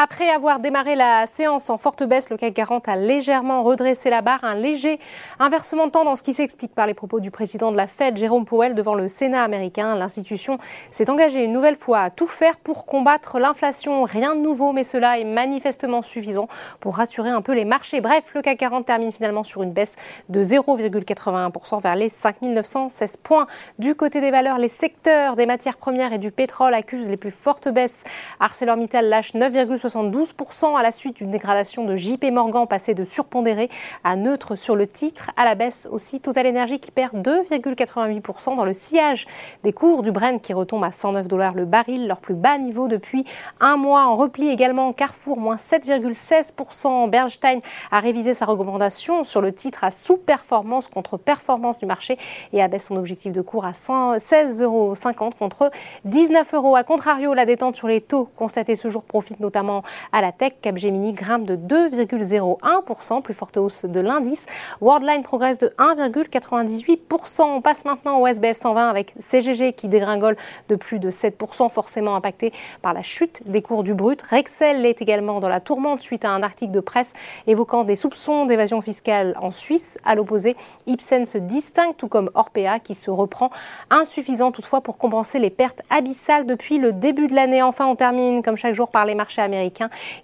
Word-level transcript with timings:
Après 0.00 0.30
avoir 0.30 0.60
démarré 0.60 0.94
la 0.94 1.26
séance 1.26 1.70
en 1.70 1.76
forte 1.76 2.04
baisse, 2.04 2.30
le 2.30 2.36
CAC 2.36 2.54
40 2.54 2.88
a 2.88 2.94
légèrement 2.94 3.64
redressé 3.64 4.10
la 4.10 4.22
barre. 4.22 4.44
Un 4.44 4.54
léger 4.54 5.00
inversement 5.40 5.86
de 5.86 5.90
tendance 5.90 6.22
qui 6.22 6.32
s'explique 6.32 6.72
par 6.72 6.86
les 6.86 6.94
propos 6.94 7.18
du 7.18 7.32
président 7.32 7.72
de 7.72 7.76
la 7.76 7.88
Fed, 7.88 8.16
Jérôme 8.16 8.44
Powell, 8.44 8.76
devant 8.76 8.94
le 8.94 9.08
Sénat 9.08 9.42
américain. 9.42 9.96
L'institution 9.96 10.58
s'est 10.92 11.10
engagée 11.10 11.42
une 11.42 11.52
nouvelle 11.52 11.74
fois 11.74 11.98
à 11.98 12.10
tout 12.10 12.28
faire 12.28 12.58
pour 12.60 12.86
combattre 12.86 13.40
l'inflation. 13.40 14.04
Rien 14.04 14.36
de 14.36 14.40
nouveau, 14.40 14.72
mais 14.72 14.84
cela 14.84 15.18
est 15.18 15.24
manifestement 15.24 16.02
suffisant 16.02 16.46
pour 16.78 16.94
rassurer 16.94 17.30
un 17.30 17.42
peu 17.42 17.52
les 17.52 17.64
marchés. 17.64 18.00
Bref, 18.00 18.30
le 18.36 18.42
CAC 18.42 18.56
40 18.56 18.86
termine 18.86 19.10
finalement 19.10 19.42
sur 19.42 19.64
une 19.64 19.72
baisse 19.72 19.96
de 20.28 20.40
0,81% 20.44 21.82
vers 21.82 21.96
les 21.96 22.08
5916 22.08 23.16
points. 23.16 23.48
Du 23.80 23.96
côté 23.96 24.20
des 24.20 24.30
valeurs, 24.30 24.58
les 24.58 24.68
secteurs 24.68 25.34
des 25.34 25.46
matières 25.46 25.76
premières 25.76 26.12
et 26.12 26.18
du 26.18 26.30
pétrole 26.30 26.74
accusent 26.74 27.10
les 27.10 27.16
plus 27.16 27.32
fortes 27.32 27.68
baisses. 27.68 28.04
ArcelorMittal 28.38 29.08
lâche 29.08 29.34
9, 29.34 29.52
72% 29.88 30.76
à 30.78 30.82
la 30.82 30.92
suite 30.92 31.16
d'une 31.16 31.30
dégradation 31.30 31.84
de 31.84 31.96
JP 31.96 32.24
Morgan 32.32 32.66
passé 32.66 32.94
de 32.94 33.04
surpondéré 33.04 33.68
à 34.04 34.16
neutre 34.16 34.56
sur 34.56 34.76
le 34.76 34.86
titre. 34.86 35.30
À 35.36 35.44
la 35.44 35.54
baisse 35.54 35.88
aussi 35.90 36.20
Total 36.20 36.46
Energy 36.46 36.78
qui 36.78 36.90
perd 36.90 37.16
2,88% 37.16 38.56
dans 38.56 38.64
le 38.64 38.74
sillage 38.74 39.26
des 39.64 39.72
cours 39.72 40.02
du 40.02 40.12
Brent 40.12 40.40
qui 40.40 40.52
retombe 40.52 40.84
à 40.84 40.92
109 40.92 41.28
dollars 41.28 41.54
le 41.54 41.64
baril, 41.64 42.06
leur 42.06 42.20
plus 42.20 42.34
bas 42.34 42.58
niveau 42.58 42.88
depuis 42.88 43.24
un 43.60 43.76
mois. 43.76 44.04
En 44.04 44.16
repli 44.16 44.48
également 44.48 44.92
Carrefour, 44.92 45.38
moins 45.38 45.56
7,16%. 45.56 47.08
Bernstein 47.08 47.60
a 47.90 48.00
révisé 48.00 48.34
sa 48.34 48.44
recommandation 48.44 49.24
sur 49.24 49.40
le 49.40 49.52
titre 49.52 49.84
à 49.84 49.90
sous-performance 49.90 50.88
contre 50.88 51.16
performance 51.16 51.78
du 51.78 51.86
marché 51.86 52.18
et 52.52 52.62
abaisse 52.62 52.86
son 52.86 52.96
objectif 52.96 53.32
de 53.32 53.40
cours 53.40 53.64
à 53.64 53.72
16,50 53.72 54.62
euros 54.62 54.94
contre 55.38 55.70
19 56.04 56.54
euros. 56.54 56.76
A 56.76 56.84
contrario, 56.84 57.34
la 57.34 57.46
détente 57.46 57.76
sur 57.76 57.88
les 57.88 58.00
taux 58.00 58.28
constatée 58.36 58.74
ce 58.74 58.88
jour 58.88 59.02
profite 59.02 59.40
notamment 59.40 59.77
à 60.12 60.20
la 60.20 60.32
tech. 60.32 60.52
Capgemini 60.62 61.12
grimpe 61.12 61.44
de 61.44 61.56
2,01%, 61.56 63.22
plus 63.22 63.34
forte 63.34 63.56
hausse 63.56 63.84
de 63.84 64.00
l'indice. 64.00 64.46
Worldline 64.80 65.22
progresse 65.22 65.58
de 65.58 65.68
1,98%. 65.78 67.42
On 67.42 67.60
passe 67.60 67.84
maintenant 67.84 68.20
au 68.20 68.26
SBF 68.26 68.56
120 68.56 68.88
avec 68.88 69.14
CGG 69.18 69.72
qui 69.72 69.88
dégringole 69.88 70.36
de 70.68 70.76
plus 70.76 70.98
de 70.98 71.10
7%, 71.10 71.70
forcément 71.70 72.14
impacté 72.14 72.52
par 72.82 72.92
la 72.92 73.02
chute 73.02 73.42
des 73.46 73.62
cours 73.62 73.82
du 73.82 73.94
brut. 73.94 74.22
Rexel 74.22 74.84
est 74.86 75.00
également 75.02 75.40
dans 75.40 75.48
la 75.48 75.60
tourmente 75.60 76.00
suite 76.00 76.24
à 76.24 76.30
un 76.30 76.42
article 76.42 76.72
de 76.72 76.80
presse 76.80 77.12
évoquant 77.46 77.84
des 77.84 77.94
soupçons 77.94 78.46
d'évasion 78.46 78.80
fiscale 78.80 79.34
en 79.40 79.50
Suisse. 79.50 79.98
À 80.04 80.14
l'opposé, 80.14 80.56
Ipsen 80.86 81.26
se 81.26 81.38
distingue, 81.38 81.96
tout 81.96 82.08
comme 82.08 82.30
Orpea 82.34 82.78
qui 82.82 82.94
se 82.94 83.10
reprend, 83.10 83.50
insuffisant 83.90 84.52
toutefois 84.52 84.80
pour 84.80 84.98
compenser 84.98 85.38
les 85.38 85.50
pertes 85.50 85.82
abyssales 85.90 86.46
depuis 86.46 86.78
le 86.78 86.92
début 86.92 87.26
de 87.26 87.34
l'année. 87.34 87.62
Enfin, 87.62 87.86
on 87.86 87.96
termine 87.96 88.42
comme 88.42 88.56
chaque 88.56 88.74
jour 88.74 88.88
par 88.88 89.04
les 89.04 89.14
marchés 89.14 89.42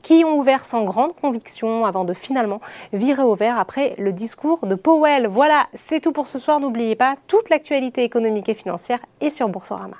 qui 0.02 0.24
ont 0.24 0.38
ouvert 0.38 0.64
sans 0.64 0.84
grande 0.84 1.14
conviction 1.14 1.84
avant 1.84 2.04
de 2.04 2.14
finalement 2.14 2.60
virer 2.92 3.22
au 3.22 3.34
vert 3.34 3.58
après 3.58 3.94
le 3.98 4.12
discours 4.12 4.66
de 4.66 4.74
Powell. 4.74 5.26
Voilà, 5.26 5.66
c'est 5.74 6.00
tout 6.00 6.12
pour 6.12 6.28
ce 6.28 6.38
soir. 6.38 6.60
N'oubliez 6.60 6.96
pas, 6.96 7.16
toute 7.26 7.50
l'actualité 7.50 8.04
économique 8.04 8.48
et 8.48 8.54
financière 8.54 9.00
est 9.20 9.30
sur 9.30 9.48
Boursorama. 9.48 9.96